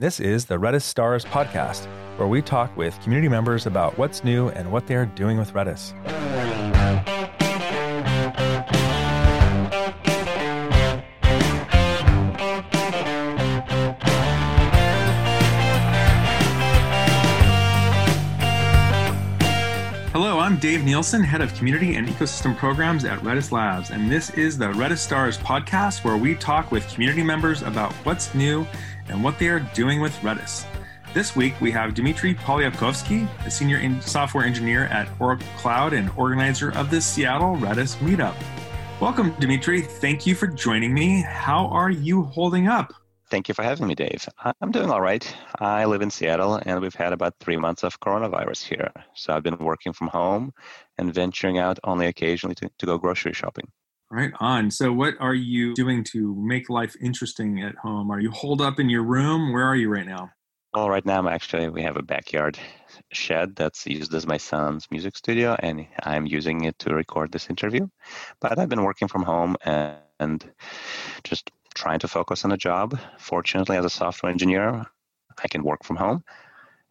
[0.00, 1.86] This is the Redis Stars podcast,
[2.18, 5.52] where we talk with community members about what's new and what they are doing with
[5.54, 5.92] Redis.
[20.12, 24.30] Hello, I'm Dave Nielsen, head of community and ecosystem programs at Redis Labs, and this
[24.30, 28.64] is the Redis Stars podcast, where we talk with community members about what's new
[29.08, 30.64] and what they are doing with Redis.
[31.14, 36.70] This week, we have Dmitry Polyakovsky, a senior software engineer at Oracle Cloud and organizer
[36.72, 38.36] of the Seattle Redis Meetup.
[39.00, 39.80] Welcome, Dmitry.
[39.80, 41.22] Thank you for joining me.
[41.22, 42.92] How are you holding up?
[43.30, 44.26] Thank you for having me, Dave.
[44.60, 45.36] I'm doing all right.
[45.60, 48.90] I live in Seattle, and we've had about three months of coronavirus here.
[49.14, 50.52] So I've been working from home
[50.96, 53.70] and venturing out only occasionally to, to go grocery shopping.
[54.10, 54.70] Right on.
[54.70, 58.10] So, what are you doing to make life interesting at home?
[58.10, 59.52] Are you holed up in your room?
[59.52, 60.30] Where are you right now?
[60.72, 62.58] Well, right now, actually, we have a backyard
[63.10, 67.50] shed that's used as my son's music studio, and I'm using it to record this
[67.50, 67.88] interview.
[68.40, 70.50] But I've been working from home and
[71.24, 72.98] just trying to focus on a job.
[73.18, 74.86] Fortunately, as a software engineer,
[75.42, 76.24] I can work from home,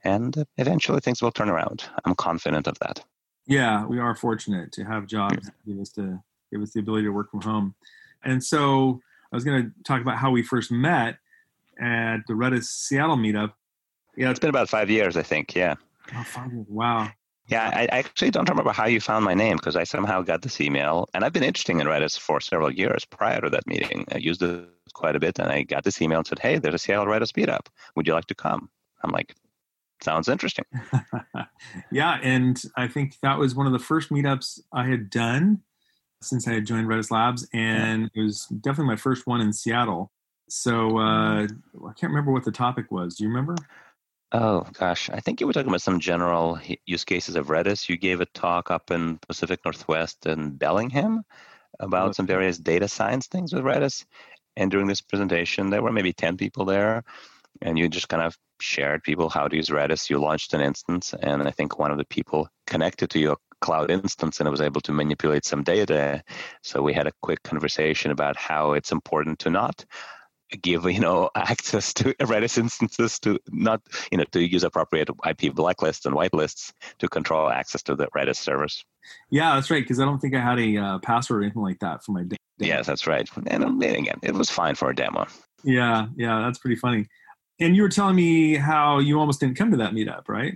[0.03, 1.84] and eventually things will turn around.
[2.06, 3.03] I'm confident of that.
[3.45, 5.45] Yeah, we are fortunate to have jobs hmm.
[5.45, 7.76] that give us to give us the ability to work from home.
[8.23, 9.00] And so
[9.31, 11.17] I was going to talk about how we first met
[11.80, 13.53] at the Redis Seattle meetup.
[14.16, 15.56] Yeah, it's been about five years, I think.
[15.56, 15.75] Yeah.
[16.16, 16.66] Oh, five years.
[16.70, 17.09] Wow.
[17.48, 20.59] Yeah, I actually don't remember how you found my name because I somehow got this
[20.59, 24.06] email, and I've been interested in Redis for several years prior to that meeting.
[24.12, 26.75] I used it quite a bit, and I got this email and said, "Hey, there's
[26.75, 27.68] a Seattle Redis meetup.
[27.95, 28.70] Would you like to come?"
[29.02, 29.34] I'm like,
[30.02, 30.66] "Sounds interesting."
[31.92, 35.62] yeah, and I think that was one of the first meetups I had done
[36.21, 40.11] since I had joined Redis Labs, and it was definitely my first one in Seattle.
[40.49, 43.15] So uh, I can't remember what the topic was.
[43.15, 43.55] Do you remember?
[44.31, 47.88] Oh gosh, I think you were talking about some general use cases of Redis.
[47.88, 51.23] You gave a talk up in Pacific Northwest in Bellingham
[51.79, 54.06] about some various data science things with Redis.
[54.57, 57.03] And during this presentation, there were maybe 10 people there,
[57.61, 60.09] and you just kind of shared people how to use Redis.
[60.09, 63.91] You launched an instance, and I think one of the people connected to your cloud
[63.91, 66.23] instance and I was able to manipulate some data.
[66.62, 69.85] So we had a quick conversation about how it's important to not
[70.62, 73.81] give you know access to Redis instances to not
[74.12, 78.38] you know to use appropriate IP blacklists and whitelists to control access to the Redis
[78.38, 78.84] servers.
[79.29, 79.84] Yeah, that's right.
[79.84, 82.24] Because I don't think I had a uh, password or anything like that for my
[82.24, 82.38] demo.
[82.59, 83.29] Yes, that's right.
[83.47, 85.28] And um, again, it was fine for a demo.
[85.63, 87.07] Yeah, yeah, that's pretty funny.
[87.59, 90.53] And you were telling me how you almost didn't come to that meetup, right?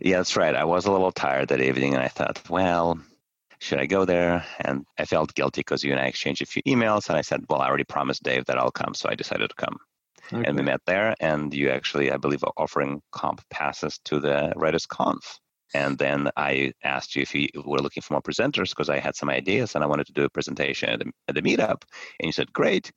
[0.00, 0.56] Yeah, that's right.
[0.56, 2.98] I was a little tired that evening, and I thought, well,
[3.58, 4.44] should I go there?
[4.60, 7.44] And I felt guilty because you and I exchanged a few emails, and I said,
[7.48, 9.78] well, I already promised Dave that I'll come, so I decided to come.
[10.32, 10.48] Okay.
[10.48, 14.52] And we met there, and you actually, I believe, are offering comp passes to the
[14.56, 15.38] Redis Conf.
[15.74, 19.16] And then I asked you if you were looking for more presenters because I had
[19.16, 21.82] some ideas and I wanted to do a presentation at the, at the meetup.
[22.20, 22.92] And you said, great.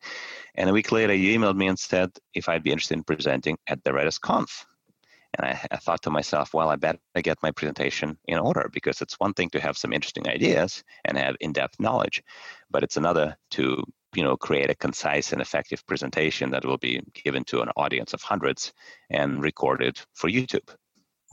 [0.55, 3.57] And a week later, you emailed me and said if I'd be interested in presenting
[3.67, 4.65] at the Redis Conf.
[5.37, 9.01] And I, I thought to myself, well, I better get my presentation in order because
[9.01, 12.23] it's one thing to have some interesting ideas and have in-depth knowledge,
[12.71, 13.83] but it's another to
[14.15, 18.13] you know create a concise and effective presentation that will be given to an audience
[18.13, 18.71] of hundreds
[19.09, 20.73] and recorded for YouTube.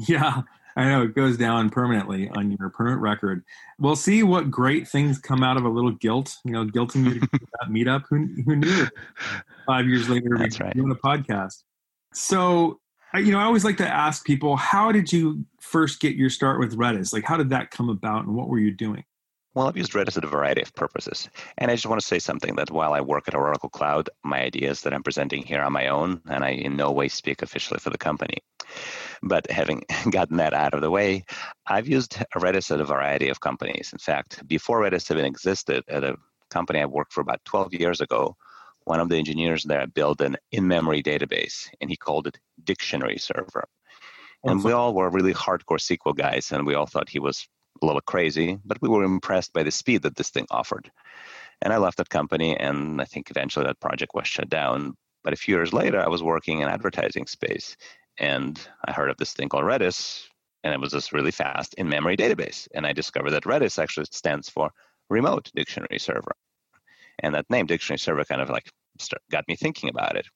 [0.08, 0.42] Yeah,
[0.76, 3.44] I know it goes down permanently on your permanent record.
[3.78, 6.36] We'll see what great things come out of a little guilt.
[6.44, 8.04] You know, guilting you to that meetup.
[8.08, 8.86] Who, who knew?
[9.66, 10.74] Five years later, That's right.
[10.74, 11.62] doing a podcast.
[12.14, 12.80] So,
[13.14, 16.58] you know, I always like to ask people, how did you first get your start
[16.58, 17.12] with Redis?
[17.12, 19.04] Like, how did that come about, and what were you doing?
[19.54, 21.28] Well, I've used Redis at a variety of purposes.
[21.58, 24.40] And I just want to say something that while I work at Oracle Cloud, my
[24.40, 27.78] ideas that I'm presenting here are my own, and I in no way speak officially
[27.78, 28.38] for the company.
[29.22, 31.24] But having gotten that out of the way,
[31.66, 33.90] I've used Redis at a variety of companies.
[33.92, 36.16] In fact, before Redis even existed at a
[36.48, 38.36] company I worked for about 12 years ago,
[38.84, 43.68] one of the engineers there built an in-memory database, and he called it Dictionary Server.
[44.44, 47.46] And we all were really hardcore SQL guys, and we all thought he was
[47.82, 50.90] a little crazy, but we were impressed by the speed that this thing offered.
[51.60, 54.94] And I left that company, and I think eventually that project was shut down.
[55.24, 57.76] But a few years later, I was working in advertising space,
[58.18, 60.24] and I heard of this thing called Redis,
[60.64, 62.66] and it was this really fast in-memory database.
[62.74, 64.70] And I discovered that Redis actually stands for
[65.10, 66.32] Remote Dictionary Server,
[67.20, 68.68] and that name, Dictionary Server, kind of like
[69.30, 70.26] got me thinking about it.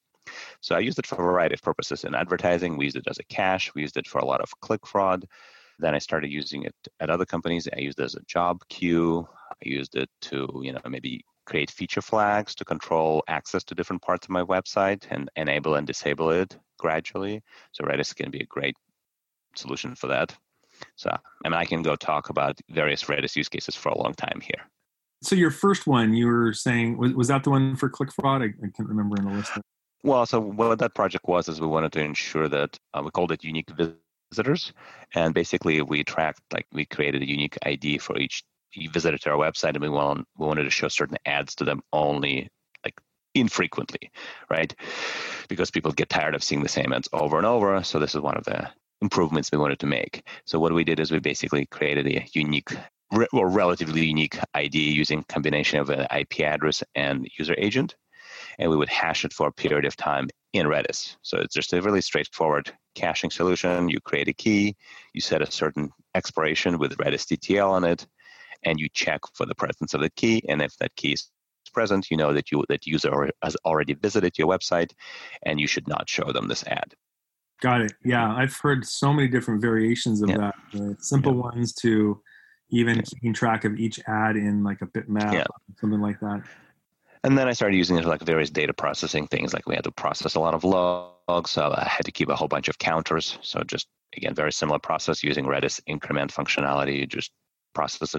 [0.61, 2.77] So I used it for a variety of purposes in advertising.
[2.77, 3.73] We used it as a cache.
[3.73, 5.25] We used it for a lot of click fraud.
[5.79, 7.67] Then I started using it at other companies.
[7.75, 9.27] I used it as a job queue.
[9.51, 14.01] I used it to, you know, maybe create feature flags to control access to different
[14.01, 17.41] parts of my website and enable and disable it gradually.
[17.71, 18.75] So Redis can be a great
[19.55, 20.35] solution for that.
[20.95, 21.09] So
[21.45, 24.41] I mean, I can go talk about various Redis use cases for a long time
[24.41, 24.69] here.
[25.23, 28.43] So your first one, you were saying, was, was that the one for click fraud?
[28.43, 29.51] I, I can't remember in the list.
[30.03, 33.31] Well, so what that project was is we wanted to ensure that uh, we called
[33.31, 33.75] it unique
[34.31, 34.73] visitors,
[35.15, 38.43] and basically we tracked like we created a unique ID for each
[38.91, 41.81] visitor to our website, and we want we wanted to show certain ads to them
[41.93, 42.49] only
[42.85, 42.99] like
[43.33, 44.11] infrequently,
[44.49, 44.73] right?
[45.47, 47.83] Because people get tired of seeing the same ads over and over.
[47.83, 48.69] So this is one of the
[49.01, 50.27] improvements we wanted to make.
[50.45, 52.71] So what we did is we basically created a unique
[53.31, 57.95] or relatively unique ID using combination of an IP address and user agent,
[58.57, 61.15] and we would hash it for a period of time in Redis.
[61.21, 63.89] So it's just a really straightforward caching solution.
[63.89, 64.75] You create a key,
[65.13, 68.07] you set a certain expiration with Redis TTL on it,
[68.63, 70.43] and you check for the presence of the key.
[70.49, 71.29] And if that key is
[71.73, 74.91] present, you know that you that user has already visited your website,
[75.43, 76.93] and you should not show them this ad.
[77.61, 77.93] Got it.
[78.03, 80.51] Yeah, I've heard so many different variations of yeah.
[80.73, 80.97] that.
[80.99, 81.41] simple yeah.
[81.41, 82.21] ones to
[82.69, 83.01] even yeah.
[83.03, 85.45] keeping track of each ad in like a bitmap,
[85.79, 86.43] something like that.
[87.27, 89.53] And then I started using it for like various data processing things.
[89.53, 92.35] Like we had to process a lot of logs, so I had to keep a
[92.37, 93.37] whole bunch of counters.
[93.41, 93.85] So just
[94.15, 96.99] again, very similar process using Redis increment functionality.
[96.99, 97.31] You just
[97.75, 98.15] process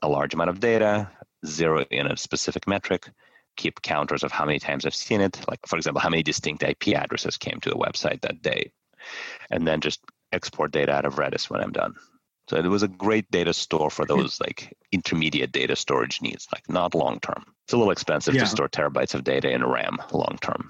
[0.00, 1.10] a large amount of data,
[1.44, 3.10] zero in a specific metric,
[3.56, 5.40] keep counters of how many times I've seen it.
[5.48, 8.70] Like for example, how many distinct IP addresses came to the website that day,
[9.50, 9.98] and then just
[10.30, 11.96] export data out of Redis when I'm done.
[12.52, 16.68] So it was a great data store for those like intermediate data storage needs, like
[16.68, 17.46] not long term.
[17.64, 18.42] It's a little expensive yeah.
[18.42, 20.68] to store terabytes of data in RAM long term.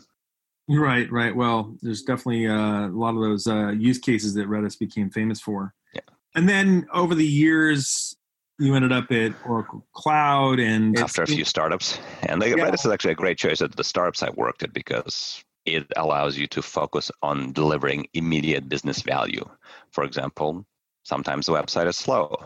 [0.68, 1.34] Right, right.
[1.34, 5.40] Well, there's definitely uh, a lot of those uh, use cases that Redis became famous
[5.40, 5.74] for.
[5.92, 6.02] Yeah.
[6.36, 8.14] And then over the years,
[8.60, 11.98] you ended up at Oracle Cloud and after a few startups.
[12.22, 12.54] And yeah.
[12.54, 16.38] Redis is actually a great choice at the startups I worked at because it allows
[16.38, 19.44] you to focus on delivering immediate business value.
[19.90, 20.64] For example,
[21.02, 22.36] sometimes the website is slow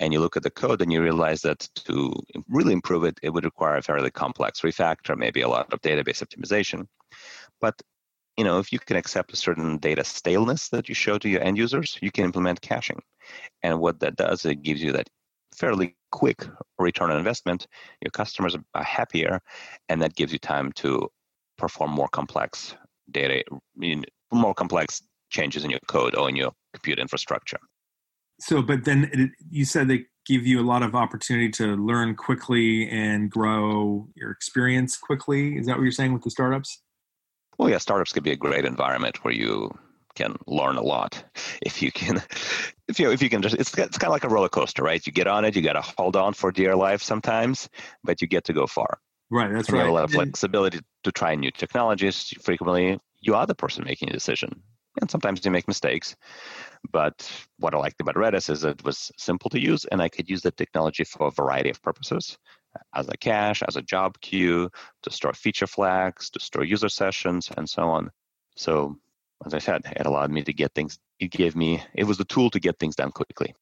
[0.00, 2.12] and you look at the code and you realize that to
[2.48, 6.24] really improve it, it would require a fairly complex refactor, maybe a lot of database
[6.24, 6.86] optimization.
[7.60, 7.80] But
[8.36, 11.42] you know, if you can accept a certain data staleness that you show to your
[11.42, 13.02] end users, you can implement caching.
[13.62, 15.10] And what that does, it gives you that
[15.54, 16.46] fairly quick
[16.78, 17.66] return on investment.
[18.00, 19.40] Your customers are happier,
[19.90, 21.10] and that gives you time to
[21.58, 22.74] perform more complex
[23.10, 23.44] data,
[24.32, 27.58] more complex changes in your code or in your compute infrastructure
[28.40, 32.14] so but then it, you said they give you a lot of opportunity to learn
[32.14, 35.56] quickly and grow your experience quickly.
[35.56, 36.82] Is that what you're saying with the startups?
[37.58, 39.70] Well yeah startups could be a great environment where you
[40.14, 41.22] can learn a lot
[41.62, 42.22] if you can
[42.88, 45.04] if you if you can just it's, it's kind of like a roller coaster right?
[45.06, 47.68] You get on it you got to hold on for dear life sometimes
[48.02, 48.98] but you get to go far.
[49.30, 52.98] Right that's and right you have a lot of flexibility to try new technologies frequently.
[53.20, 54.62] You are the person making a decision
[55.00, 56.16] and sometimes you make mistakes
[56.92, 60.30] but what I liked about Redis is it was simple to use, and I could
[60.30, 62.38] use the technology for a variety of purposes
[62.94, 64.70] as a cache, as a job queue,
[65.02, 68.10] to store feature flags, to store user sessions, and so on.
[68.56, 68.96] So,
[69.44, 72.24] as I said, it allowed me to get things, it gave me, it was the
[72.24, 73.54] tool to get things done quickly.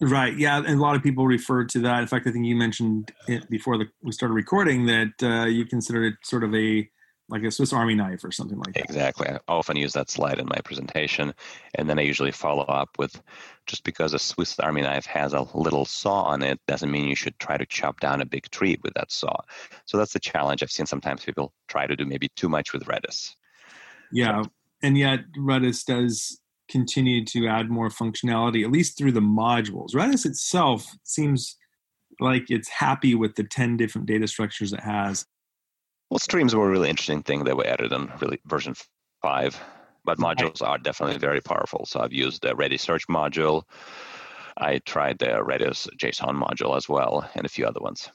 [0.00, 0.36] Right.
[0.36, 0.58] Yeah.
[0.58, 2.00] And a lot of people refer to that.
[2.00, 5.64] In fact, I think you mentioned it before the, we started recording that uh, you
[5.64, 6.88] considered it sort of a
[7.32, 8.84] like a Swiss Army knife or something like that.
[8.84, 9.26] Exactly.
[9.26, 11.32] I often use that slide in my presentation.
[11.76, 13.22] And then I usually follow up with
[13.66, 17.16] just because a Swiss Army knife has a little saw on it doesn't mean you
[17.16, 19.34] should try to chop down a big tree with that saw.
[19.86, 20.62] So that's the challenge.
[20.62, 23.30] I've seen sometimes people try to do maybe too much with Redis.
[24.12, 24.42] Yeah.
[24.42, 24.50] So,
[24.82, 29.94] and yet Redis does continue to add more functionality, at least through the modules.
[29.94, 31.56] Redis itself seems
[32.20, 35.24] like it's happy with the 10 different data structures it has
[36.12, 38.74] well, streams were a really interesting thing that were added in really version
[39.22, 39.58] five,
[40.04, 41.86] but modules are definitely very powerful.
[41.86, 43.62] So I've used the Redis Search module.
[44.58, 48.10] I tried the Redis JSON module as well, and a few other ones.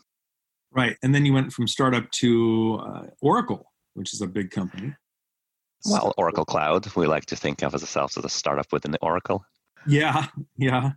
[0.70, 4.94] Right, and then you went from startup to uh, Oracle, which is a big company.
[5.86, 9.44] Well, Oracle Cloud, we like to think of ourselves as a startup within the Oracle.
[9.88, 10.28] Yeah,
[10.58, 10.92] yeah.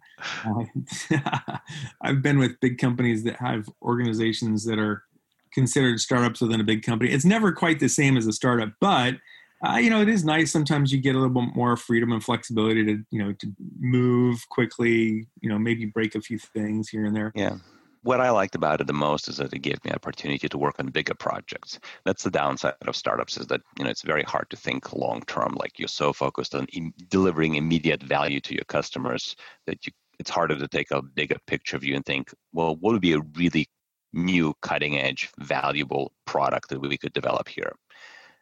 [0.45, 1.19] Uh,
[2.03, 5.05] I've been with big companies that have organizations that are
[5.53, 7.11] considered startups within a big company.
[7.11, 9.15] It's never quite the same as a startup, but
[9.63, 10.51] uh, you know, it is nice.
[10.51, 14.49] Sometimes you get a little bit more freedom and flexibility to, you know, to move
[14.49, 15.27] quickly.
[15.43, 17.31] You know, maybe break a few things here and there.
[17.35, 17.57] Yeah.
[18.03, 20.77] What I liked about it the most is that it gave me opportunity to work
[20.79, 21.79] on bigger projects.
[22.07, 25.21] That's the downside of startups is that you know it's very hard to think long
[25.27, 25.55] term.
[25.61, 26.67] Like you're so focused on
[27.11, 31.79] delivering immediate value to your customers that you it's harder to take a bigger picture
[31.79, 33.67] view and think, well, what would be a really
[34.13, 37.73] new cutting edge valuable product that we could develop here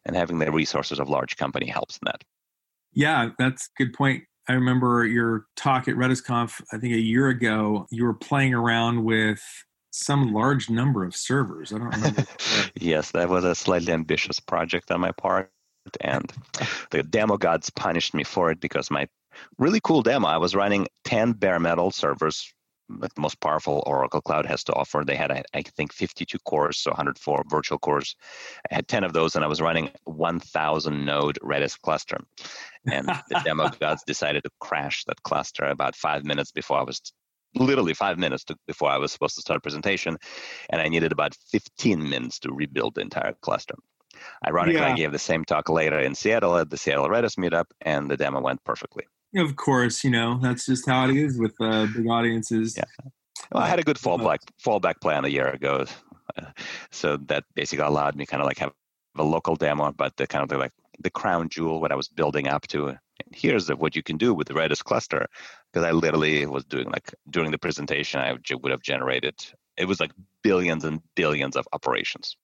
[0.05, 2.25] and having the resources of large company helps in that
[2.93, 4.25] Yeah, that's a good point.
[4.49, 9.05] I remember your talk at RedisConf, I think a year ago, you were playing around
[9.05, 9.43] with
[9.91, 11.73] some large number of servers.
[11.73, 12.25] I don't remember.
[12.75, 15.53] yes, that was a slightly ambitious project on my part.
[16.01, 16.33] And
[16.91, 19.07] the demo gods punished me for it because my
[19.59, 22.53] really cool demo, I was running 10 bare metal servers
[22.89, 25.03] the most powerful Oracle Cloud has to offer.
[25.05, 28.17] They had, I think, 52 cores, so 104 virtual cores.
[28.71, 32.19] I had 10 of those, and I was running 1,000 node Redis cluster.
[32.91, 37.01] And the demo gods decided to crash that cluster about five minutes before I was
[37.55, 40.17] literally five minutes to, before I was supposed to start presentation,
[40.71, 43.75] and I needed about 15 minutes to rebuild the entire cluster.
[44.47, 44.93] Ironically, yeah.
[44.93, 48.17] I gave the same talk later in Seattle at the Seattle Redis meetup, and the
[48.17, 49.05] demo went perfectly.
[49.37, 52.77] Of course, you know that's just how it is with uh, big audiences.
[52.77, 52.85] Yeah.
[53.53, 55.85] Well, I had a good fallback fallback plan a year ago,
[56.91, 58.73] so that basically allowed me kind of like have
[59.17, 62.09] a local demo, but the kind of the, like the crown jewel what I was
[62.09, 62.89] building up to.
[62.89, 62.99] And
[63.33, 65.27] here's the, what you can do with the Redis cluster,
[65.73, 69.35] because I literally was doing like during the presentation, I would have generated
[69.79, 70.11] it was like
[70.43, 72.37] billions and billions of operations.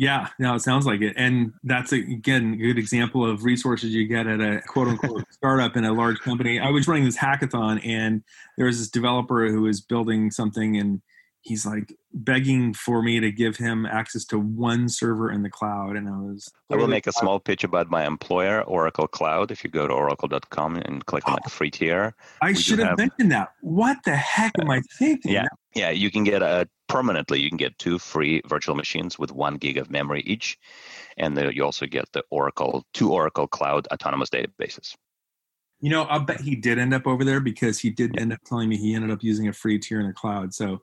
[0.00, 1.14] Yeah, no, it sounds like it.
[1.16, 5.24] And that's, a, again, a good example of resources you get at a quote unquote
[5.32, 6.60] startup in a large company.
[6.60, 8.22] I was running this hackathon, and
[8.56, 11.02] there was this developer who was building something, and
[11.42, 15.96] he's like begging for me to give him access to one server in the cloud.
[15.96, 16.50] And I was.
[16.70, 19.50] I will make a small pitch about my employer, Oracle Cloud.
[19.50, 22.88] If you go to oracle.com and click on like oh, free tier, I should have,
[22.88, 23.52] have mentioned that.
[23.60, 25.32] What the heck am I uh, thinking?
[25.32, 27.40] Yeah, yeah, you can get a permanently.
[27.40, 30.58] You can get two free virtual machines with one gig of memory each,
[31.16, 34.94] and then you also get the Oracle two Oracle Cloud autonomous databases.
[35.80, 38.40] You know, I'll bet he did end up over there because he did end up
[38.44, 40.52] telling me he ended up using a free tier in the cloud.
[40.52, 40.82] So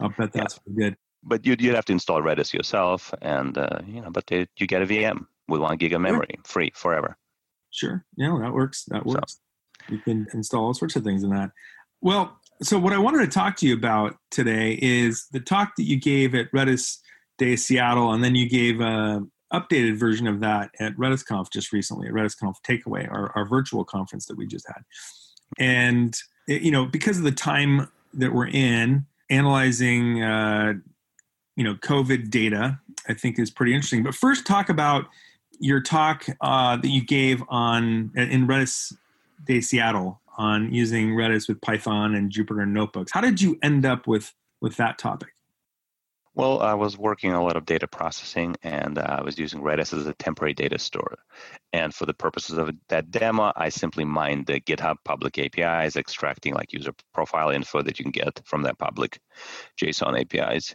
[0.00, 0.74] I'll bet that's yeah.
[0.76, 0.96] good.
[1.24, 4.66] But you'd, you'd have to install Redis yourself, and uh, you know, but they, you
[4.66, 6.44] get a VM with one gig of memory, sure.
[6.44, 7.16] free forever.
[7.70, 8.84] Sure, yeah, that works.
[8.88, 9.34] That works.
[9.34, 9.94] So.
[9.94, 11.50] You can install all sorts of things in that.
[12.00, 15.84] Well, so, what I wanted to talk to you about today is the talk that
[15.84, 16.98] you gave at Redis
[17.38, 19.22] Day Seattle, and then you gave a
[19.52, 24.26] updated version of that at RedisConf just recently, at RedisConf Takeaway, our, our virtual conference
[24.26, 24.82] that we just had.
[25.58, 26.16] And,
[26.48, 30.74] it, you know, because of the time that we're in, analyzing, uh,
[31.56, 34.02] you know, COVID data, I think is pretty interesting.
[34.02, 35.06] But first, talk about
[35.58, 38.94] your talk uh, that you gave on in Redis
[39.46, 43.12] Day Seattle on using Redis with Python and Jupyter notebooks.
[43.12, 45.30] How did you end up with with that topic?
[46.34, 49.92] Well, I was working a lot of data processing and uh, I was using Redis
[49.92, 51.18] as a temporary data store.
[51.74, 56.54] And for the purposes of that demo, I simply mined the GitHub public APIs, extracting
[56.54, 59.20] like user profile info that you can get from that public
[59.78, 60.74] JSON APIs.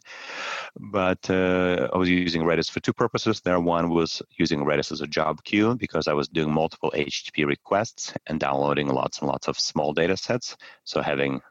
[0.80, 3.42] But uh, I was using Redis for two purposes.
[3.42, 7.48] There, one was using Redis as a job queue because I was doing multiple HTTP
[7.48, 10.56] requests and downloading lots and lots of small data sets.
[10.84, 11.42] So having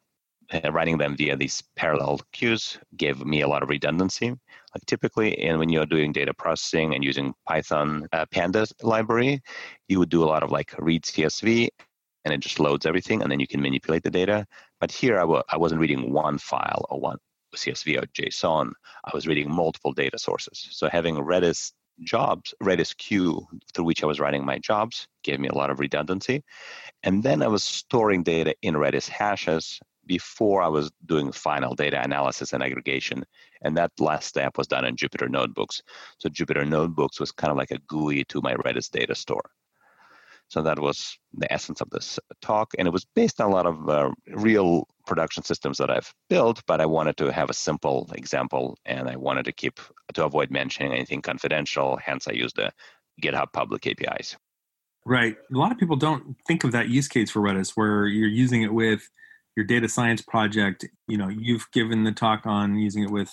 [0.53, 4.29] uh, writing them via these parallel queues gave me a lot of redundancy.
[4.29, 9.43] Like typically, and when you're doing data processing and using Python uh, Pandas library,
[9.89, 11.69] you would do a lot of like read CSV,
[12.25, 14.47] and it just loads everything, and then you can manipulate the data.
[14.81, 17.19] But here, I w- I wasn't reading one file or one
[17.55, 18.73] CSV or JSON.
[19.05, 20.69] I was reading multiple data sources.
[20.71, 25.49] So having Redis jobs, Redis queue through which I was writing my jobs gave me
[25.49, 26.45] a lot of redundancy.
[27.03, 32.03] And then I was storing data in Redis hashes before I was doing final data
[32.03, 33.25] analysis and aggregation.
[33.63, 35.83] And that last step was done in Jupyter Notebooks.
[36.19, 39.51] So Jupyter Notebooks was kind of like a GUI to my Redis data store.
[40.49, 42.73] So that was the essence of this talk.
[42.79, 46.63] And it was based on a lot of uh, real production systems that I've built,
[46.67, 49.81] but I wanted to have a simple example and I wanted to keep,
[50.15, 51.97] to avoid mentioning anything confidential.
[51.97, 52.73] Hence, I used the
[53.21, 54.37] GitHub public APIs.
[55.05, 55.37] Right.
[55.55, 58.63] A lot of people don't think of that use case for Redis where you're using
[58.63, 59.09] it with
[59.57, 63.31] your data science project, you know, you've given the talk on using it with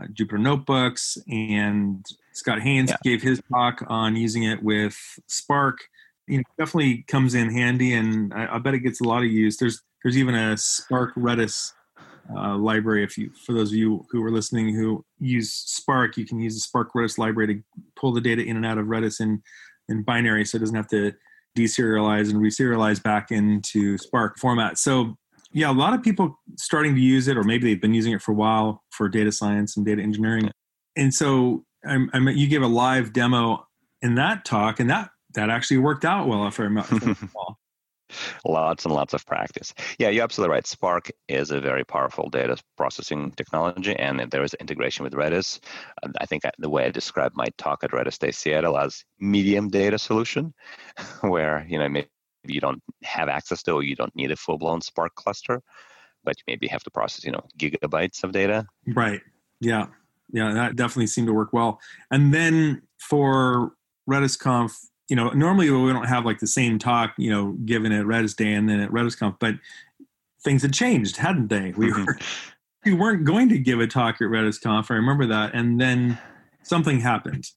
[0.00, 2.96] uh, Jupyter Notebooks, and Scott Haines yeah.
[3.04, 4.96] gave his talk on using it with
[5.28, 5.78] Spark.
[6.26, 9.30] You know, definitely comes in handy, and I, I bet it gets a lot of
[9.30, 9.56] use.
[9.56, 11.72] There's there's even a Spark Redis
[12.34, 13.04] uh, library.
[13.04, 16.54] If you, for those of you who are listening who use Spark, you can use
[16.54, 17.62] the Spark Redis library to
[17.94, 19.42] pull the data in and out of Redis in
[19.88, 21.12] in binary, so it doesn't have to
[21.56, 24.78] deserialize and reserialize back into Spark format.
[24.78, 25.16] So
[25.52, 28.22] yeah, a lot of people starting to use it, or maybe they've been using it
[28.22, 30.50] for a while for data science and data engineering.
[30.96, 33.66] And so I, I you gave a live demo
[34.00, 36.46] in that talk, and that that actually worked out well.
[36.46, 37.16] If I remember,
[38.44, 39.74] lots and lots of practice.
[39.98, 40.66] Yeah, you're absolutely right.
[40.66, 45.60] Spark is a very powerful data processing technology, and there is integration with Redis.
[46.20, 49.68] I think uh, the way I described my talk at Redis Day Seattle as medium
[49.68, 50.54] data solution,
[51.20, 52.08] where you know maybe
[52.46, 55.62] you don't have access to or you don't need a full-blown Spark cluster,
[56.24, 58.66] but you maybe have to process, you know, gigabytes of data.
[58.86, 59.20] Right.
[59.60, 59.86] Yeah.
[60.32, 61.78] Yeah, that definitely seemed to work well.
[62.10, 63.72] And then for
[64.08, 64.74] RedisConf,
[65.08, 68.34] you know, normally we don't have like the same talk, you know, given at Redis
[68.34, 69.56] Day and then at RedisConf, but
[70.42, 71.72] things had changed, hadn't they?
[71.76, 72.04] We mm-hmm.
[72.04, 72.18] were
[72.84, 74.90] we weren't going to give a talk at RedisConf.
[74.90, 76.18] I remember that, and then
[76.62, 77.50] something happened.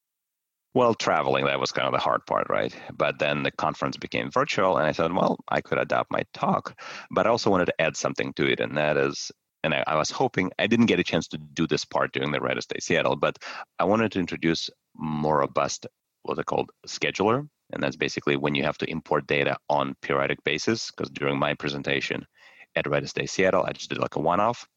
[0.75, 2.75] Well, traveling, that was kind of the hard part, right?
[2.93, 6.77] But then the conference became virtual, and I thought, well, I could adapt my talk,
[7.09, 9.31] but I also wanted to add something to it, and that is,
[9.63, 12.33] and I, I was hoping, I didn't get a chance to do this part during
[12.33, 13.39] the Redis Day Seattle, but
[13.79, 15.87] I wanted to introduce more robust,
[16.23, 17.47] what's it called, scheduler.
[17.71, 21.53] And that's basically when you have to import data on periodic basis, because during my
[21.53, 22.27] presentation,
[22.75, 23.63] at Redis Day Seattle.
[23.65, 24.67] I just did like a one off.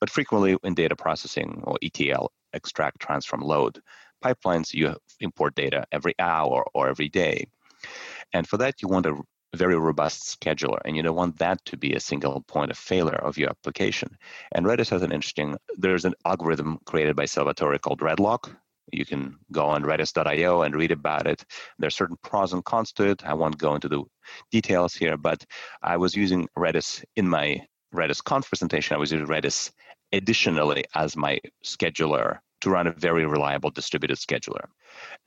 [0.00, 3.80] But frequently in data processing or ETL, extract, transform, load
[4.22, 7.46] pipelines, you import data every hour or every day.
[8.32, 9.16] And for that, you want a
[9.56, 13.16] very robust scheduler, and you don't want that to be a single point of failure
[13.16, 14.16] of your application.
[14.52, 18.54] And Redis has an interesting, there's an algorithm created by Salvatore called Redlock.
[18.92, 21.44] You can go on redis.io and read about it.
[21.78, 23.24] There are certain pros and cons to it.
[23.24, 24.02] I won't go into the
[24.50, 25.44] details here, but
[25.82, 28.94] I was using Redis in my Redis conf presentation.
[28.94, 29.72] I was using Redis
[30.12, 34.66] additionally as my scheduler to run a very reliable distributed scheduler.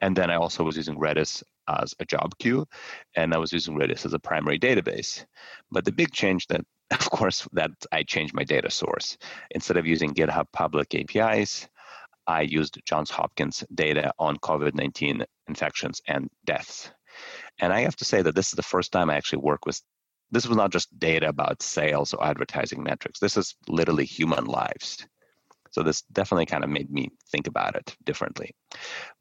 [0.01, 2.67] And then I also was using Redis as a job queue,
[3.15, 5.25] and I was using Redis as a primary database.
[5.71, 6.61] But the big change that,
[6.91, 9.17] of course, that I changed my data source.
[9.51, 11.67] Instead of using GitHub public APIs,
[12.27, 16.91] I used Johns Hopkins data on COVID 19 infections and deaths.
[17.59, 19.81] And I have to say that this is the first time I actually work with
[20.31, 23.19] this was not just data about sales or advertising metrics.
[23.19, 25.05] This is literally human lives.
[25.71, 28.51] So this definitely kind of made me think about it differently.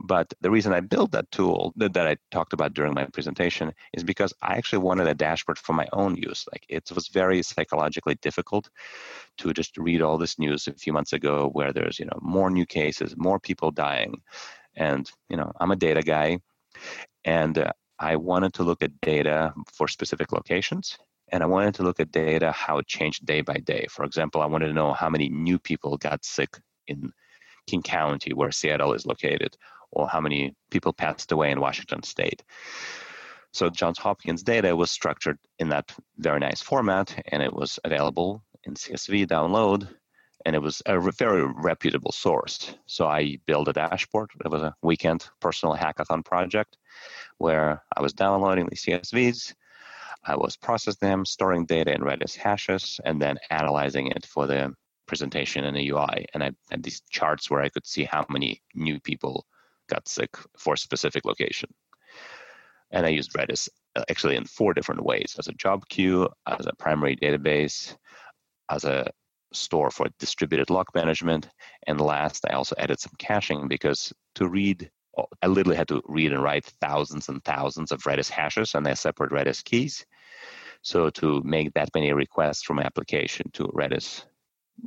[0.00, 3.72] But the reason I built that tool that, that I talked about during my presentation
[3.92, 6.46] is because I actually wanted a dashboard for my own use.
[6.52, 8.68] Like it was very psychologically difficult
[9.38, 12.50] to just read all this news a few months ago where there's, you know, more
[12.50, 14.20] new cases, more people dying.
[14.76, 16.38] And, you know, I'm a data guy
[17.24, 20.98] and uh, I wanted to look at data for specific locations
[21.30, 23.86] and I wanted to look at data, how it changed day by day.
[23.90, 27.12] For example, I wanted to know how many new people got sick in
[27.66, 29.56] King County, where Seattle is located,
[29.92, 32.42] or how many people passed away in Washington state.
[33.52, 38.42] So Johns Hopkins data was structured in that very nice format, and it was available
[38.64, 39.88] in CSV download,
[40.46, 42.74] and it was a very reputable source.
[42.86, 44.30] So I built a dashboard.
[44.44, 46.76] It was a weekend personal hackathon project
[47.38, 49.54] where I was downloading the CSVs,
[50.24, 54.74] I was processing them, storing data in Redis hashes, and then analyzing it for the
[55.06, 56.26] presentation in the UI.
[56.34, 59.46] And I had these charts where I could see how many new people
[59.88, 61.70] got sick for a specific location.
[62.90, 66.66] And I used Redis uh, actually in four different ways as a job queue, as
[66.66, 67.96] a primary database,
[68.68, 69.10] as a
[69.52, 71.48] store for distributed lock management.
[71.86, 74.90] And last, I also added some caching because to read
[75.42, 78.94] I literally had to read and write thousands and thousands of Redis hashes and their
[78.94, 80.04] separate Redis keys.
[80.82, 84.24] So to make that many requests from application to Redis,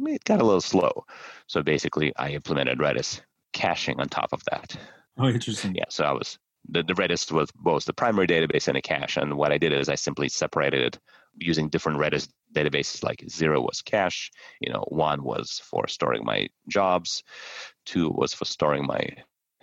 [0.05, 1.05] it got a little slow.
[1.47, 3.21] So basically, I implemented Redis
[3.53, 4.75] caching on top of that.
[5.17, 5.75] Oh, interesting.
[5.75, 5.85] Yeah.
[5.89, 9.17] So I was the, the Redis was both the primary database and a cache.
[9.17, 10.99] And what I did is I simply separated it
[11.35, 13.03] using different Redis databases.
[13.03, 17.23] Like zero was cache, you know, one was for storing my jobs,
[17.85, 19.07] two was for storing my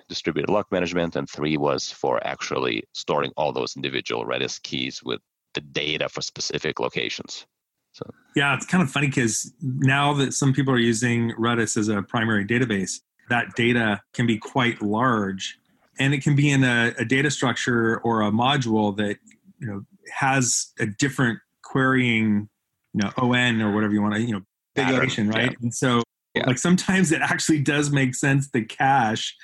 [0.08, 5.20] distributed lock management, and three was for actually storing all those individual Redis keys with
[5.54, 7.46] the data for specific locations.
[7.92, 11.88] So yeah, it's kind of funny because now that some people are using Redis as
[11.88, 15.58] a primary database, that data can be quite large,
[15.98, 19.16] and it can be in a, a data structure or a module that
[19.58, 22.48] you know has a different querying,
[22.94, 24.42] you know, on or whatever you want to, you know,
[24.74, 25.50] configuration, right?
[25.50, 25.56] Yeah.
[25.62, 26.02] And so
[26.34, 26.46] yeah.
[26.46, 29.36] Like sometimes it actually does make sense to cache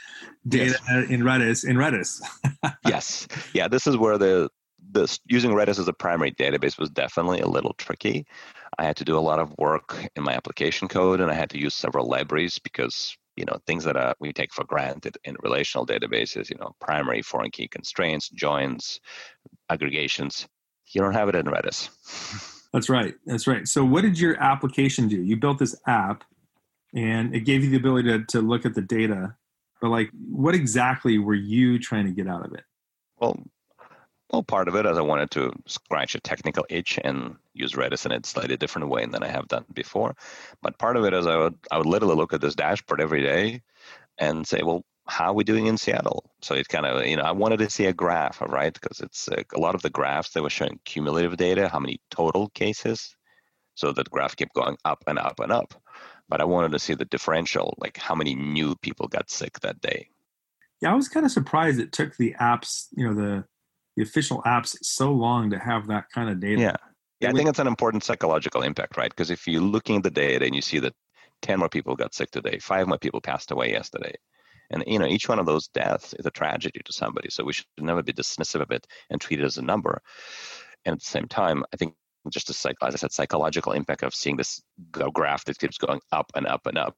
[0.46, 1.10] data yes.
[1.10, 2.20] in Redis in Redis.
[2.86, 3.26] yes.
[3.52, 4.48] Yeah, this is where the
[5.26, 8.26] using Redis as a primary database was definitely a little tricky.
[8.78, 11.50] I had to do a lot of work in my application code and I had
[11.50, 15.36] to use several libraries because you know things that uh, we take for granted in
[15.42, 19.00] relational databases, you know, primary foreign key constraints, joins,
[19.70, 20.46] aggregations.
[20.92, 21.90] You don't have it in Redis.
[22.72, 23.14] That's right.
[23.24, 23.66] That's right.
[23.66, 25.22] So what did your application do?
[25.22, 26.24] You built this app
[26.94, 29.36] and it gave you the ability to, to look at the data
[29.80, 32.64] but like what exactly were you trying to get out of it
[33.18, 33.38] well
[34.30, 38.06] well part of it is i wanted to scratch a technical itch and use redis
[38.06, 40.14] in a slightly different way than i have done before
[40.62, 43.22] but part of it is i would i would literally look at this dashboard every
[43.22, 43.60] day
[44.18, 46.30] and say well how are we doing in Seattle?
[46.42, 48.74] So it kind of, you know, I wanted to see a graph, right?
[48.74, 52.00] Because it's uh, a lot of the graphs that were showing cumulative data, how many
[52.10, 53.14] total cases.
[53.74, 55.74] So that graph kept going up and up and up.
[56.28, 59.80] But I wanted to see the differential, like how many new people got sick that
[59.80, 60.08] day.
[60.80, 63.44] Yeah, I was kind of surprised it took the apps, you know, the
[63.96, 66.60] the official apps so long to have that kind of data.
[66.60, 66.76] Yeah.
[67.20, 69.08] Yeah, I think it's an important psychological impact, right?
[69.08, 70.92] Because if you're looking at the data and you see that
[71.40, 74.12] 10 more people got sick today, five more people passed away yesterday,
[74.70, 77.30] and you know, each one of those deaths is a tragedy to somebody.
[77.30, 80.02] So we should never be dismissive of it and treat it as a number.
[80.84, 81.94] And at the same time, I think
[82.30, 86.00] just a psych, as I said, psychological impact of seeing this graph that keeps going
[86.12, 86.96] up and up and up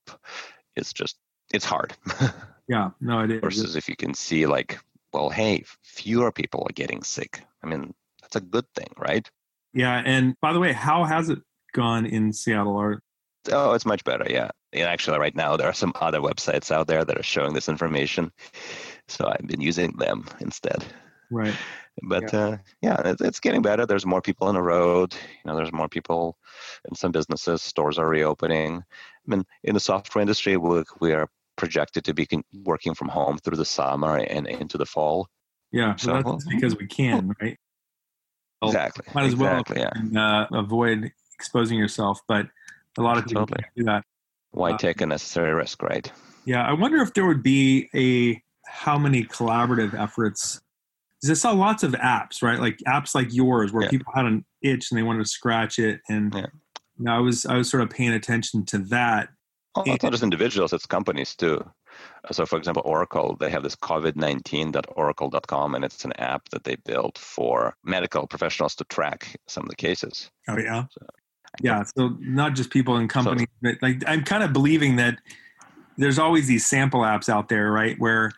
[0.77, 1.17] is just
[1.53, 1.95] it's hard.
[2.69, 3.41] yeah, no, it is.
[3.41, 4.79] Versus if you can see like,
[5.12, 7.42] well, hey, fewer people are getting sick.
[7.62, 9.29] I mean, that's a good thing, right?
[9.73, 11.38] Yeah, and by the way, how has it
[11.73, 12.77] gone in Seattle?
[12.77, 13.03] Or
[13.53, 14.27] oh, it's much better.
[14.29, 17.55] Yeah, and actually, right now there are some other websites out there that are showing
[17.55, 18.33] this information,
[19.09, 20.85] so I've been using them instead.
[21.31, 21.55] Right.
[22.03, 23.85] But yeah, uh, yeah it's, it's getting better.
[23.85, 25.14] There's more people on the road.
[25.14, 26.38] You know, there's more people
[26.88, 27.61] in some businesses.
[27.61, 28.79] Stores are reopening.
[28.79, 32.27] I mean, in the software industry, we we are projected to be
[32.64, 35.29] working from home through the summer and into the fall.
[35.71, 37.59] Yeah, so, so that's because we can, right?
[38.62, 39.05] Well, exactly.
[39.14, 40.47] Might as exactly, well yeah.
[40.53, 42.47] uh, avoid exposing yourself, but
[42.97, 43.64] a lot of people totally.
[43.77, 44.05] do that.
[44.53, 46.11] Why uh, take a necessary risk, right?
[46.47, 50.61] Yeah, I wonder if there would be a how many collaborative efforts.
[51.21, 52.59] Because I saw lots of apps, right?
[52.59, 53.90] Like apps like yours, where yeah.
[53.90, 56.47] people had an itch and they wanted to scratch it, and yeah.
[56.97, 59.29] you know, I was I was sort of paying attention to that.
[59.87, 61.64] Well, it's not just individuals; it's companies too.
[62.25, 66.77] Uh, so, for example, Oracle, they have this COVID-19.oracle.com, and it's an app that they
[66.77, 70.31] built for medical professionals to track some of the cases.
[70.49, 71.07] Oh yeah, so,
[71.61, 71.83] yeah.
[71.97, 75.19] So not just people and companies, so, but like I'm kind of believing that
[75.97, 77.97] there's always these sample apps out there, right?
[77.99, 78.33] Where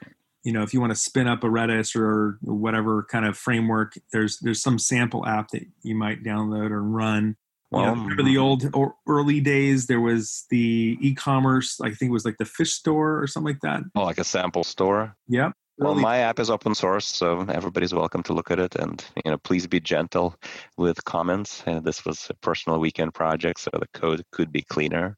[0.44, 3.94] you know if you want to spin up a Redis or whatever kind of framework,
[4.12, 7.36] there's there's some sample app that you might download or run
[7.70, 9.86] well, yeah, remember the old or early days?
[9.86, 11.80] There was the e-commerce.
[11.80, 13.82] I think it was like the fish store or something like that.
[13.94, 15.16] Oh, like a sample store.
[15.28, 15.52] Yep.
[15.78, 18.74] Well, my app is open source, so everybody's welcome to look at it.
[18.76, 20.36] And you know, please be gentle
[20.76, 21.62] with comments.
[21.66, 25.16] Uh, this was a personal weekend project, so the code could be cleaner,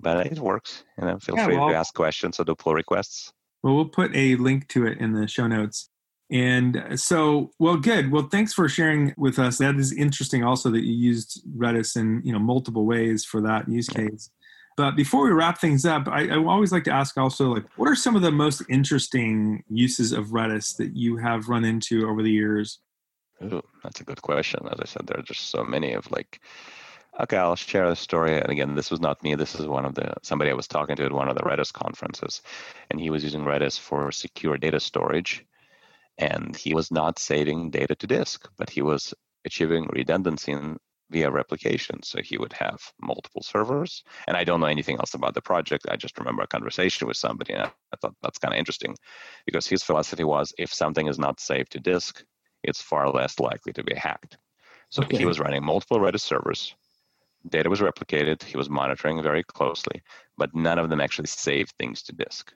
[0.00, 0.82] but it works.
[0.98, 3.32] You know, feel yeah, free well, to ask questions or do pull requests.
[3.62, 5.88] Well, we'll put a link to it in the show notes.
[6.30, 8.10] And uh, so, well, good.
[8.10, 9.58] Well, thanks for sharing with us.
[9.58, 13.68] That is interesting also that you used Redis in, you know, multiple ways for that
[13.68, 14.30] use case.
[14.76, 17.88] But before we wrap things up, I, I, always like to ask also, like, what
[17.88, 22.22] are some of the most interesting uses of Redis that you have run into over
[22.22, 22.80] the years?
[23.42, 24.60] Ooh, that's a good question.
[24.70, 26.40] As I said, there are just so many of like,
[27.20, 28.38] okay, I'll share the story.
[28.38, 29.34] And again, this was not me.
[29.34, 31.72] This is one of the somebody I was talking to at one of the Redis
[31.72, 32.42] conferences,
[32.90, 35.46] and he was using Redis for secure data storage
[36.18, 40.78] and he was not saving data to disk, but he was achieving redundancy in,
[41.10, 42.02] via replication.
[42.02, 44.02] So he would have multiple servers.
[44.26, 45.86] And I don't know anything else about the project.
[45.88, 48.96] I just remember a conversation with somebody, and I thought that's kind of interesting
[49.44, 52.24] because his philosophy was if something is not saved to disk,
[52.62, 54.38] it's far less likely to be hacked.
[54.90, 55.18] So okay.
[55.18, 56.74] he was running multiple Redis servers.
[57.48, 58.42] Data was replicated.
[58.42, 60.02] He was monitoring very closely,
[60.36, 62.52] but none of them actually saved things to disk.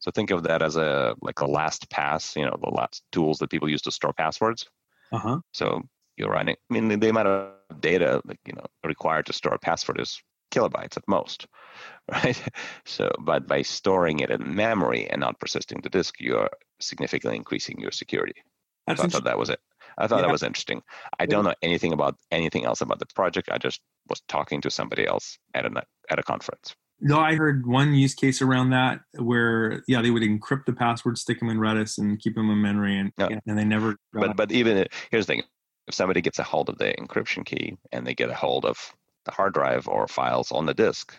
[0.00, 3.50] So think of that as a like a LastPass, you know, the last tools that
[3.50, 4.66] people use to store passwords.
[5.12, 5.40] Uh-huh.
[5.52, 5.82] So
[6.16, 6.56] you're running.
[6.70, 10.20] I mean, the amount of data like you know required to store a password is
[10.52, 11.46] kilobytes at most,
[12.12, 12.40] right?
[12.84, 17.36] So, but by storing it in memory and not persisting to disk, you are significantly
[17.36, 18.42] increasing your security.
[18.86, 19.60] That's so I thought that was it.
[19.96, 20.22] I thought yeah.
[20.22, 20.82] that was interesting.
[21.18, 23.48] I don't know anything about anything else about the project.
[23.50, 26.74] I just was talking to somebody else at a at a conference.
[27.00, 31.18] No, I heard one use case around that where yeah they would encrypt the password,
[31.18, 33.12] stick them in Redis, and keep them in memory, and
[33.46, 33.96] and they never.
[34.12, 35.42] But but even here's the thing:
[35.86, 38.94] if somebody gets a hold of the encryption key and they get a hold of
[39.24, 41.14] the hard drive or files on the disk,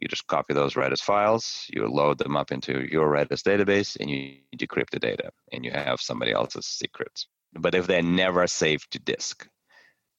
[0.00, 4.10] you just copy those Redis files, you load them up into your Redis database, and
[4.10, 7.26] you decrypt the data, and you have somebody else's secrets.
[7.54, 9.46] But if they're never saved to disk,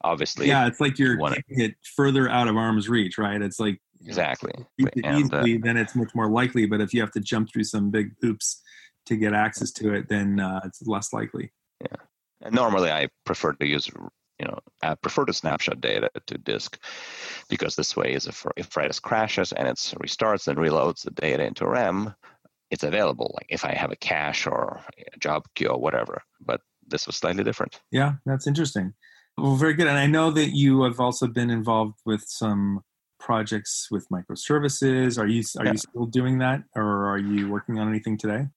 [0.03, 3.41] obviously, yeah, it's like you're you it further out of arm's reach, right?
[3.41, 4.53] It's like Exactly.
[4.77, 6.65] It and, easily, uh, then it's much more likely.
[6.65, 8.61] But if you have to jump through some big hoops
[9.05, 11.51] to get access to it, then uh, it's less likely.
[11.81, 11.97] Yeah.
[12.41, 13.89] And normally, I prefer to use
[14.39, 16.77] you know I prefer to snapshot data to disk
[17.49, 21.45] because this way is if if Redis crashes and it restarts and reloads the data
[21.45, 22.13] into RAM,
[22.71, 23.31] it's available.
[23.35, 24.81] Like if I have a cache or
[25.15, 26.21] a job queue or whatever.
[26.41, 27.79] But this was slightly different.
[27.91, 28.93] Yeah, that's interesting.
[29.37, 29.87] Well, very good.
[29.87, 32.81] And I know that you have also been involved with some
[33.23, 35.17] projects with microservices.
[35.17, 35.71] Are you are yeah.
[35.71, 38.47] you still doing that, or are you working on anything today?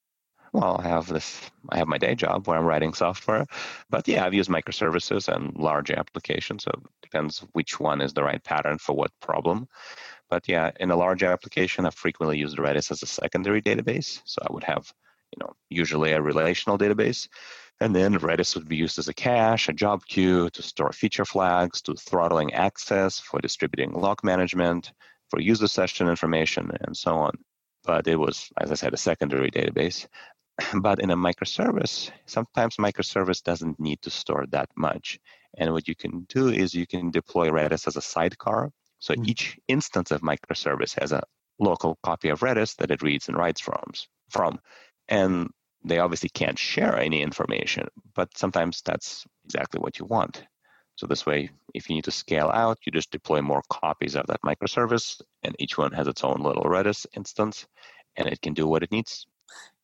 [0.53, 1.41] Well, I have this.
[1.71, 3.47] I have my day job where I'm writing software,
[3.91, 6.65] but yeah, I've used microservices and large applications.
[6.65, 9.69] So it depends which one is the right pattern for what problem.
[10.31, 14.21] But yeah, in a large application, I frequently use Redis as a secondary database.
[14.25, 14.93] So I would have,
[15.37, 17.29] you know, usually a relational database.
[17.81, 21.27] And then Redis would be used as a cache, a job queue to store feature
[21.27, 24.93] flags, to throttling access, for distributing lock management,
[25.29, 27.33] for user session information, and so on.
[27.85, 30.07] But it was, as I said, a secondary database.
[30.81, 35.19] But in a microservice, sometimes microservice doesn't need to store that much.
[35.59, 38.71] And what you can do is you can deploy Redis as a sidecar.
[39.01, 39.29] So mm-hmm.
[39.29, 41.23] each instance of microservice has a
[41.59, 43.85] local copy of Redis that it reads and writes from.
[44.31, 44.59] from.
[45.09, 45.51] And
[45.87, 50.45] they obviously can't share any information, but sometimes that's exactly what you want.
[50.97, 54.27] So this way, if you need to scale out, you just deploy more copies of
[54.27, 57.67] that microservice, and each one has its own little Redis instance,
[58.17, 59.27] and it can do what it needs.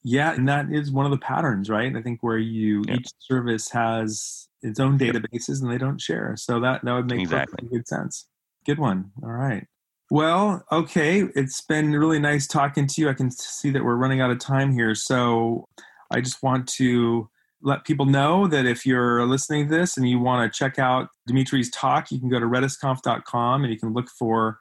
[0.02, 1.94] Yeah, and that is one of the patterns, right?
[1.94, 2.94] I think where you yeah.
[2.94, 6.34] each service has its own databases and they don't share.
[6.36, 7.68] So that that would make exactly.
[7.68, 8.26] good sense.
[8.66, 9.12] Good one.
[9.22, 9.66] All right.
[10.10, 11.22] Well, okay.
[11.36, 13.08] It's been really nice talking to you.
[13.08, 14.94] I can see that we're running out of time here.
[14.94, 15.68] So
[16.12, 17.28] I just want to
[17.62, 21.08] let people know that if you're listening to this and you want to check out
[21.26, 24.58] Dmitry's talk, you can go to redisconf.com and you can look for,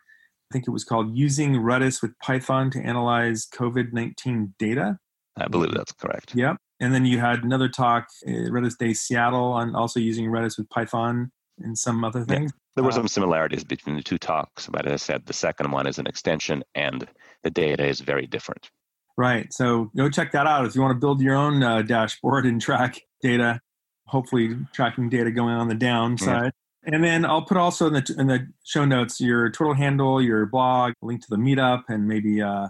[0.49, 4.99] I think it was called Using Redis with Python to Analyze COVID 19 Data.
[5.37, 6.35] I believe that's correct.
[6.35, 6.57] Yep.
[6.79, 10.69] And then you had another talk, uh, Redis Day Seattle, on also using Redis with
[10.69, 12.51] Python and some other things.
[12.51, 12.57] Yeah.
[12.75, 15.71] There were uh, some similarities between the two talks, but as I said, the second
[15.71, 17.07] one is an extension and
[17.43, 18.69] the data is very different.
[19.17, 19.51] Right.
[19.53, 22.61] So go check that out if you want to build your own uh, dashboard and
[22.61, 23.61] track data,
[24.07, 26.53] hopefully tracking data going on the downside.
[26.85, 26.93] Yeah.
[26.93, 30.47] And then I'll put also in the in the show notes your Twitter handle, your
[30.47, 32.69] blog, link to the meetup, and maybe uh,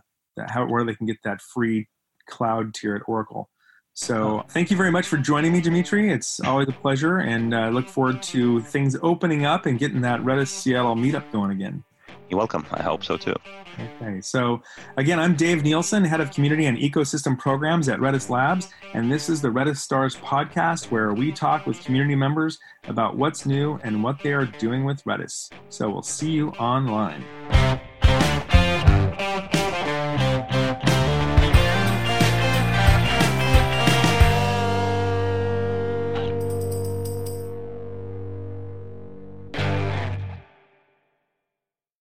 [0.50, 1.88] how where they can get that free
[2.28, 3.50] cloud tier at Oracle.
[3.94, 6.12] So thank you very much for joining me, Dmitry.
[6.12, 10.02] It's always a pleasure, and I uh, look forward to things opening up and getting
[10.02, 11.84] that Redis Seattle meetup going again.
[12.32, 12.66] You're welcome.
[12.72, 13.36] I hope so too.
[14.02, 14.22] Okay.
[14.22, 14.62] So
[14.96, 19.28] again, I'm Dave Nielsen, head of community and ecosystem programs at Redis Labs, and this
[19.28, 24.02] is the Redis Stars podcast where we talk with community members about what's new and
[24.02, 25.52] what they are doing with Redis.
[25.68, 27.26] So we'll see you online.